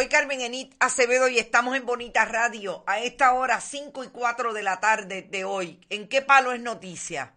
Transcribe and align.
soy 0.00 0.08
Carmen 0.08 0.40
Enit 0.40 0.74
Acevedo 0.80 1.28
y 1.28 1.38
estamos 1.38 1.76
en 1.76 1.84
Bonita 1.84 2.24
Radio 2.24 2.82
a 2.86 3.00
esta 3.00 3.34
hora 3.34 3.60
5 3.60 4.02
y 4.04 4.08
4 4.08 4.54
de 4.54 4.62
la 4.62 4.80
tarde 4.80 5.20
de 5.20 5.44
hoy. 5.44 5.78
¿En 5.90 6.08
qué 6.08 6.22
palo 6.22 6.52
es 6.52 6.60
noticia? 6.62 7.34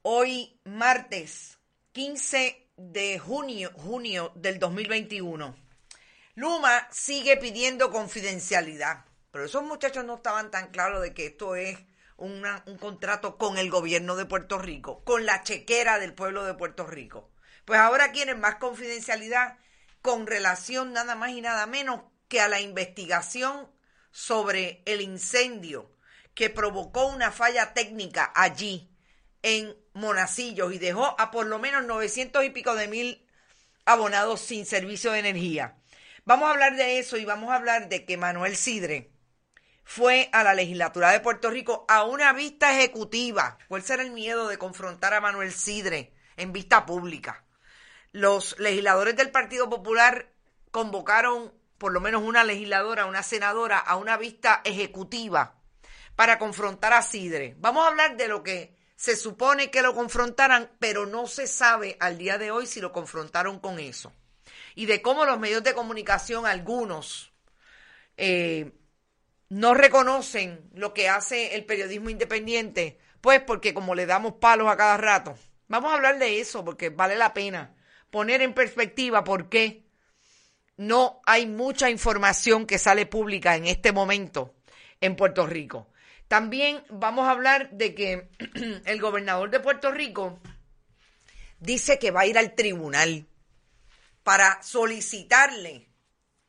Hoy 0.00 0.58
martes 0.64 1.58
15 1.92 2.70
de 2.78 3.18
junio, 3.18 3.72
junio 3.74 4.32
del 4.36 4.58
2021. 4.58 5.54
Luma 6.36 6.88
sigue 6.90 7.36
pidiendo 7.36 7.90
confidencialidad, 7.90 9.04
pero 9.30 9.44
esos 9.44 9.62
muchachos 9.62 10.06
no 10.06 10.14
estaban 10.14 10.50
tan 10.50 10.70
claros 10.70 11.02
de 11.02 11.12
que 11.12 11.26
esto 11.26 11.56
es 11.56 11.78
un 12.16 12.42
contrato 12.80 13.36
con 13.36 13.58
el 13.58 13.68
gobierno 13.68 14.16
de 14.16 14.24
Puerto 14.24 14.56
Rico, 14.56 15.04
con 15.04 15.26
la 15.26 15.42
chequera 15.42 15.98
del 15.98 16.14
pueblo 16.14 16.46
de 16.46 16.54
Puerto 16.54 16.86
Rico. 16.86 17.30
Pues 17.66 17.78
ahora 17.78 18.12
quieren 18.12 18.40
más 18.40 18.54
confidencialidad 18.54 19.58
con 20.02 20.26
relación 20.26 20.92
nada 20.92 21.14
más 21.14 21.30
y 21.30 21.40
nada 21.40 21.66
menos 21.66 22.02
que 22.28 22.40
a 22.40 22.48
la 22.48 22.60
investigación 22.60 23.70
sobre 24.10 24.82
el 24.86 25.00
incendio 25.00 25.90
que 26.34 26.50
provocó 26.50 27.06
una 27.06 27.32
falla 27.32 27.74
técnica 27.74 28.32
allí 28.34 28.90
en 29.42 29.76
Monacillos 29.92 30.72
y 30.72 30.78
dejó 30.78 31.14
a 31.18 31.30
por 31.30 31.46
lo 31.46 31.58
menos 31.58 31.84
900 31.84 32.44
y 32.44 32.50
pico 32.50 32.74
de 32.74 32.88
mil 32.88 33.26
abonados 33.84 34.40
sin 34.40 34.66
servicio 34.66 35.12
de 35.12 35.18
energía. 35.18 35.76
Vamos 36.24 36.48
a 36.48 36.52
hablar 36.52 36.76
de 36.76 36.98
eso 36.98 37.16
y 37.16 37.24
vamos 37.24 37.50
a 37.50 37.56
hablar 37.56 37.88
de 37.88 38.04
que 38.04 38.16
Manuel 38.16 38.56
Sidre 38.56 39.10
fue 39.84 40.28
a 40.32 40.44
la 40.44 40.54
legislatura 40.54 41.10
de 41.10 41.20
Puerto 41.20 41.50
Rico 41.50 41.84
a 41.88 42.04
una 42.04 42.32
vista 42.32 42.72
ejecutiva. 42.78 43.58
¿Cuál 43.68 43.82
será 43.82 44.02
el 44.02 44.12
miedo 44.12 44.46
de 44.46 44.58
confrontar 44.58 45.14
a 45.14 45.20
Manuel 45.20 45.52
Sidre 45.52 46.12
en 46.36 46.52
vista 46.52 46.86
pública? 46.86 47.44
Los 48.12 48.58
legisladores 48.58 49.14
del 49.16 49.30
Partido 49.30 49.70
Popular 49.70 50.32
convocaron 50.70 51.52
por 51.78 51.92
lo 51.92 52.00
menos 52.00 52.22
una 52.22 52.44
legisladora, 52.44 53.06
una 53.06 53.22
senadora, 53.22 53.78
a 53.78 53.96
una 53.96 54.16
vista 54.16 54.60
ejecutiva 54.64 55.54
para 56.16 56.38
confrontar 56.38 56.92
a 56.92 57.02
Sidre. 57.02 57.54
Vamos 57.58 57.84
a 57.84 57.88
hablar 57.88 58.16
de 58.16 58.28
lo 58.28 58.42
que 58.42 58.76
se 58.96 59.16
supone 59.16 59.70
que 59.70 59.80
lo 59.80 59.94
confrontaran, 59.94 60.70
pero 60.78 61.06
no 61.06 61.26
se 61.26 61.46
sabe 61.46 61.96
al 62.00 62.18
día 62.18 62.36
de 62.36 62.50
hoy 62.50 62.66
si 62.66 62.80
lo 62.80 62.92
confrontaron 62.92 63.60
con 63.60 63.78
eso. 63.78 64.12
Y 64.74 64.86
de 64.86 65.00
cómo 65.00 65.24
los 65.24 65.38
medios 65.38 65.62
de 65.62 65.72
comunicación, 65.72 66.44
algunos, 66.44 67.32
eh, 68.16 68.72
no 69.48 69.72
reconocen 69.72 70.68
lo 70.74 70.92
que 70.92 71.08
hace 71.08 71.54
el 71.54 71.64
periodismo 71.64 72.10
independiente, 72.10 72.98
pues 73.20 73.40
porque 73.40 73.72
como 73.72 73.94
le 73.94 74.04
damos 74.04 74.34
palos 74.34 74.68
a 74.68 74.76
cada 74.76 74.96
rato. 74.96 75.38
Vamos 75.68 75.92
a 75.92 75.94
hablar 75.94 76.18
de 76.18 76.40
eso 76.40 76.64
porque 76.64 76.90
vale 76.90 77.16
la 77.16 77.32
pena 77.32 77.74
poner 78.10 78.42
en 78.42 78.54
perspectiva 78.54 79.24
por 79.24 79.48
qué 79.48 79.84
no 80.76 81.20
hay 81.26 81.46
mucha 81.46 81.90
información 81.90 82.66
que 82.66 82.78
sale 82.78 83.06
pública 83.06 83.56
en 83.56 83.66
este 83.66 83.92
momento 83.92 84.54
en 85.00 85.16
Puerto 85.16 85.46
Rico. 85.46 85.88
También 86.28 86.82
vamos 86.88 87.26
a 87.26 87.32
hablar 87.32 87.70
de 87.70 87.94
que 87.94 88.30
el 88.86 89.00
gobernador 89.00 89.50
de 89.50 89.60
Puerto 89.60 89.90
Rico 89.90 90.40
dice 91.58 91.98
que 91.98 92.10
va 92.10 92.22
a 92.22 92.26
ir 92.26 92.38
al 92.38 92.54
tribunal 92.54 93.26
para 94.22 94.62
solicitarle 94.62 95.88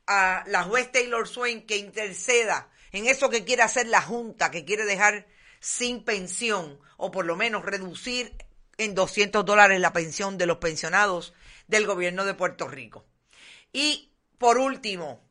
a 0.06 0.44
la 0.46 0.62
juez 0.64 0.90
Taylor 0.92 1.28
Swain 1.28 1.66
que 1.66 1.76
interceda 1.76 2.70
en 2.92 3.06
eso 3.06 3.30
que 3.30 3.44
quiere 3.44 3.62
hacer 3.62 3.86
la 3.86 4.02
Junta, 4.02 4.50
que 4.50 4.64
quiere 4.64 4.84
dejar 4.84 5.26
sin 5.60 6.04
pensión 6.04 6.78
o 6.96 7.10
por 7.10 7.24
lo 7.24 7.36
menos 7.36 7.64
reducir 7.64 8.34
en 8.78 8.94
200 8.94 9.44
dólares 9.44 9.80
la 9.80 9.92
pensión 9.92 10.38
de 10.38 10.46
los 10.46 10.58
pensionados 10.58 11.34
del 11.66 11.86
gobierno 11.86 12.24
de 12.24 12.34
Puerto 12.34 12.68
Rico. 12.68 13.06
Y 13.72 14.12
por 14.38 14.58
último, 14.58 15.22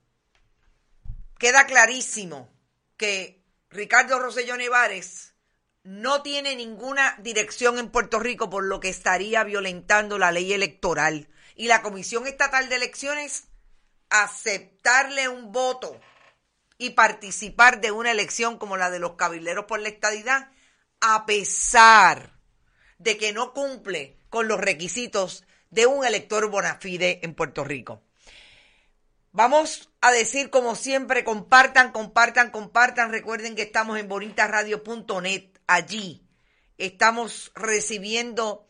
queda 1.38 1.66
clarísimo 1.66 2.50
que 2.98 3.44
Ricardo 3.70 4.20
Rosselló 4.20 4.58
Nevares 4.58 5.34
no 5.84 6.22
tiene 6.22 6.56
ninguna 6.56 7.16
dirección 7.20 7.80
en 7.80 7.90
Puerto 7.90 8.20
Rico 8.20 8.50
por 8.50 8.64
lo 8.64 8.80
que 8.80 8.90
estaría 8.90 9.44
violentando 9.44 10.20
la 10.20 10.32
ley 10.32 10.54
electoral. 10.54 11.30
Y 11.56 11.68
la 11.68 11.82
Comisión 11.82 12.28
Estatal 12.28 12.70
de 12.70 12.76
Elecciones 12.76 13.46
aceptarle 14.10 15.30
un 15.30 15.52
voto 15.52 16.00
y 16.78 16.92
participar 16.92 17.82
de 17.82 17.92
una 17.92 18.12
elección 18.12 18.58
como 18.58 18.78
la 18.78 18.90
de 18.90 19.00
los 19.00 19.14
cabilderos 19.14 19.66
por 19.66 19.80
la 19.80 19.90
estadidad, 19.90 20.52
a 21.00 21.26
pesar 21.26 22.34
de 22.98 23.18
que 23.18 23.34
no 23.34 23.54
cumple 23.54 24.18
con 24.30 24.48
los 24.48 24.60
requisitos 24.60 25.44
de 25.72 25.88
un 25.88 26.06
elector 26.06 26.50
bona 26.50 26.76
fide 26.76 27.20
en 27.24 27.34
Puerto 27.34 27.64
Rico. 27.64 28.04
Vamos 29.32 29.90
a 30.02 30.12
decir 30.12 30.50
como 30.50 30.76
siempre, 30.76 31.24
compartan, 31.24 31.92
compartan, 31.92 32.52
compartan. 32.52 33.12
Recuerden 33.12 33.56
que 33.56 33.62
estamos 33.64 33.98
en 33.98 34.10
bonitasradio.net. 34.10 35.46
Allí 35.68 36.28
estamos 36.78 37.52
recibiendo 37.56 38.68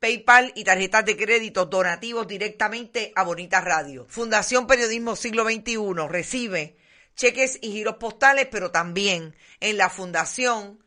PayPal 0.00 0.52
y 0.56 0.64
tarjetas 0.64 1.04
de 1.04 1.16
crédito 1.16 1.66
donativos 1.66 2.26
directamente 2.26 3.12
a 3.14 3.22
Bonita 3.22 3.60
Radio. 3.60 4.04
Fundación 4.08 4.66
Periodismo 4.66 5.14
Siglo 5.14 5.44
XXI 5.44 5.78
recibe 6.08 6.76
cheques 7.14 7.58
y 7.62 7.70
giros 7.70 7.96
postales, 7.96 8.48
pero 8.50 8.72
también 8.72 9.36
en 9.60 9.78
la 9.78 9.88
Fundación 9.88 10.84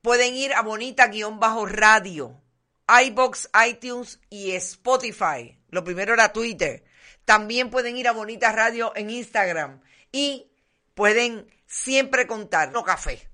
pueden 0.00 0.34
ir 0.34 0.54
a 0.54 0.62
Bonita-Radio, 0.62 2.40
iBox, 3.04 3.50
iTunes 3.68 4.18
y 4.30 4.52
Spotify. 4.52 5.58
Lo 5.68 5.84
primero 5.84 6.14
era 6.14 6.32
Twitter. 6.32 6.82
También 7.26 7.68
pueden 7.68 7.98
ir 7.98 8.08
a 8.08 8.12
Bonita 8.12 8.52
Radio 8.52 8.92
en 8.96 9.10
Instagram 9.10 9.82
y 10.10 10.50
pueden 10.94 11.46
siempre 11.66 12.26
contar 12.26 12.72
no 12.72 12.84
café. 12.84 13.31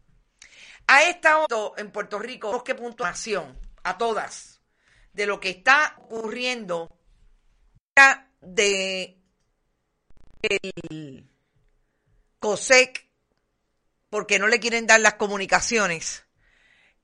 A 0.91 1.03
esta 1.03 1.39
hora 1.39 1.73
en 1.77 1.91
Puerto 1.91 2.19
Rico, 2.19 2.65
puntuación 2.65 3.59
a 3.85 3.99
todas 3.99 4.63
de 5.13 5.27
lo 5.27 5.39
que 5.39 5.51
está 5.51 5.97
ocurriendo 5.99 6.99
de 8.41 9.21
el 10.41 11.29
COSEC 12.39 13.07
porque 14.09 14.39
no 14.39 14.49
le 14.49 14.61
quieren 14.61 14.87
dar 14.87 15.01
las 15.01 15.15
comunicaciones 15.15 16.25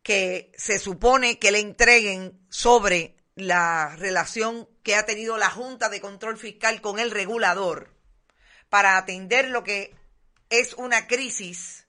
que 0.03 0.51
se 0.57 0.79
supone 0.79 1.39
que 1.39 1.53
le 1.53 1.59
entreguen 1.59 2.47
sobre 2.49 3.17
la 3.35 3.97
relación 3.97 4.67
que 4.83 4.97
ha 4.97 5.05
tenido 5.05 5.37
la 5.37 5.51
Junta 5.51 5.91
de 5.91 6.01
Control 6.01 6.39
Fiscal 6.39 6.81
con 6.81 6.99
el 6.99 7.11
regulador 7.11 7.95
para 8.71 8.97
atender 8.97 9.51
lo 9.51 9.63
que 9.63 9.95
es 10.49 10.73
una 10.73 11.07
crisis 11.07 11.84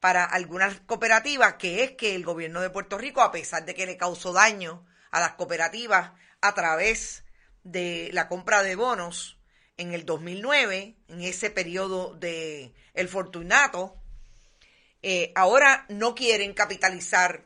para 0.00 0.24
algunas 0.24 0.80
cooperativas, 0.80 1.54
que 1.54 1.84
es 1.84 1.92
que 1.92 2.14
el 2.14 2.24
gobierno 2.24 2.60
de 2.60 2.70
Puerto 2.70 2.96
Rico, 2.96 3.20
a 3.20 3.30
pesar 3.30 3.64
de 3.66 3.74
que 3.74 3.86
le 3.86 3.98
causó 3.98 4.32
daño 4.32 4.86
a 5.10 5.20
las 5.20 5.32
cooperativas 5.32 6.12
a 6.40 6.54
través 6.54 7.24
de 7.62 8.08
la 8.12 8.28
compra 8.28 8.62
de 8.62 8.74
bonos 8.74 9.38
en 9.76 9.92
el 9.92 10.06
2009, 10.06 10.96
en 11.08 11.20
ese 11.20 11.50
periodo 11.50 12.14
de 12.14 12.72
el 12.94 13.08
fortunato, 13.08 13.96
eh, 15.02 15.32
ahora 15.34 15.86
no 15.88 16.14
quieren 16.14 16.54
capitalizar 16.54 17.44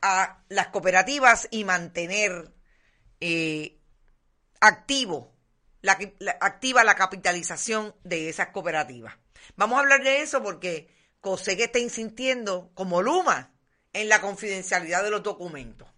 a 0.00 0.44
las 0.48 0.68
cooperativas 0.68 1.48
y 1.50 1.64
mantener 1.64 2.52
eh, 3.20 3.78
activo, 4.60 5.34
activa 6.40 6.84
la 6.84 6.94
capitalización 6.94 7.94
de 8.04 8.28
esas 8.28 8.48
cooperativas. 8.48 9.16
Vamos 9.56 9.76
a 9.76 9.80
hablar 9.80 10.02
de 10.02 10.20
eso 10.22 10.42
porque 10.42 10.95
que 11.34 11.64
está 11.64 11.78
insintiendo 11.80 12.70
como 12.74 13.02
Luma 13.02 13.52
en 13.92 14.08
la 14.08 14.20
confidencialidad 14.20 15.02
de 15.02 15.10
los 15.10 15.22
documentos. 15.22 15.88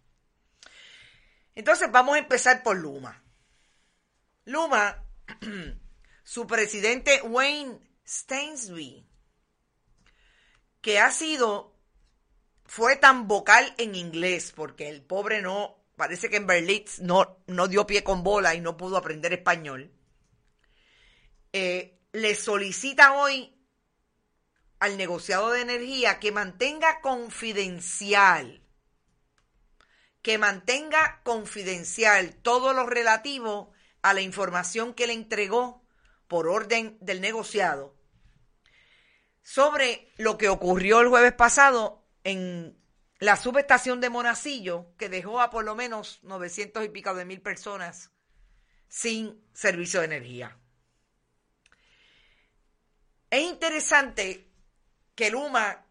Entonces 1.54 1.90
vamos 1.92 2.14
a 2.14 2.18
empezar 2.18 2.62
por 2.62 2.76
Luma. 2.76 3.22
Luma, 4.44 5.04
su 6.24 6.46
presidente 6.46 7.20
Wayne 7.22 7.78
Stainsby, 8.06 9.06
que 10.80 10.98
ha 10.98 11.10
sido, 11.10 11.76
fue 12.64 12.96
tan 12.96 13.28
vocal 13.28 13.74
en 13.76 13.96
inglés, 13.96 14.52
porque 14.56 14.88
el 14.88 15.02
pobre 15.02 15.42
no, 15.42 15.84
parece 15.96 16.30
que 16.30 16.36
en 16.36 16.46
Berlitz 16.46 17.00
no, 17.00 17.42
no 17.46 17.68
dio 17.68 17.86
pie 17.86 18.02
con 18.02 18.22
bola 18.22 18.54
y 18.54 18.60
no 18.60 18.78
pudo 18.78 18.96
aprender 18.96 19.34
español, 19.34 19.92
eh, 21.52 21.98
le 22.12 22.34
solicita 22.34 23.12
hoy 23.12 23.57
al 24.80 24.96
negociado 24.96 25.50
de 25.50 25.62
energía 25.62 26.18
que 26.20 26.32
mantenga 26.32 27.00
confidencial, 27.00 28.62
que 30.22 30.38
mantenga 30.38 31.20
confidencial 31.24 32.34
todo 32.36 32.72
lo 32.72 32.86
relativo 32.86 33.72
a 34.02 34.14
la 34.14 34.20
información 34.20 34.94
que 34.94 35.06
le 35.06 35.14
entregó 35.14 35.84
por 36.28 36.48
orden 36.48 36.98
del 37.00 37.20
negociado 37.20 37.96
sobre 39.42 40.12
lo 40.18 40.36
que 40.36 40.50
ocurrió 40.50 41.00
el 41.00 41.08
jueves 41.08 41.32
pasado 41.32 42.06
en 42.22 42.78
la 43.18 43.34
subestación 43.36 43.98
de 44.00 44.10
Monacillo, 44.10 44.94
que 44.98 45.08
dejó 45.08 45.40
a 45.40 45.48
por 45.48 45.64
lo 45.64 45.74
menos 45.74 46.20
900 46.22 46.84
y 46.84 46.88
pico 46.90 47.14
de 47.14 47.24
mil 47.24 47.40
personas 47.40 48.10
sin 48.88 49.42
servicio 49.54 50.00
de 50.00 50.06
energía. 50.06 50.58
Es 53.30 53.42
interesante 53.42 54.47
que 55.18 55.32
Luma, 55.32 55.84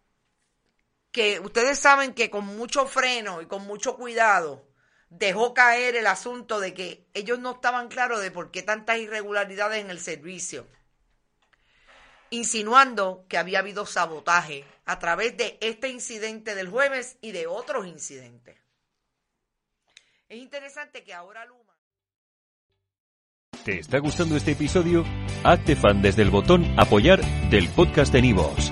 que 1.12 1.42
ustedes 1.42 1.78
saben 1.78 2.14
que 2.14 2.30
con 2.30 2.46
mucho 2.46 2.88
freno 2.88 3.42
y 3.42 3.46
con 3.46 3.68
mucho 3.68 3.98
cuidado, 3.98 4.70
dejó 5.10 5.54
caer 5.54 5.98
el 5.98 6.08
asunto 6.08 6.62
de 6.62 6.74
que 6.74 7.10
ellos 7.14 7.38
no 7.38 7.56
estaban 7.56 7.90
claros 7.90 8.22
de 8.22 8.32
por 8.32 8.52
qué 8.52 8.64
tantas 8.64 9.00
irregularidades 9.00 9.84
en 9.84 9.92
el 9.92 10.00
servicio, 10.00 10.66
insinuando 12.30 13.26
que 13.28 13.38
había 13.38 13.60
habido 13.60 13.86
sabotaje 13.86 14.64
a 14.86 14.98
través 14.98 15.36
de 15.36 15.58
este 15.60 15.90
incidente 15.90 16.56
del 16.56 16.70
jueves 16.70 17.18
y 17.20 17.34
de 17.34 17.48
otros 17.48 17.86
incidentes. 17.86 18.58
Es 20.30 20.38
interesante 20.38 21.04
que 21.04 21.14
ahora 21.14 21.44
Luma... 21.44 21.76
¿Te 23.66 23.80
está 23.80 24.00
gustando 24.00 24.38
este 24.38 24.52
episodio? 24.52 25.04
Hazte 25.44 25.76
fan 25.76 26.02
desde 26.02 26.22
el 26.22 26.30
botón 26.30 26.80
apoyar 26.80 27.20
del 27.50 27.68
podcast 27.68 28.14
de 28.14 28.22
Nivos. 28.22 28.72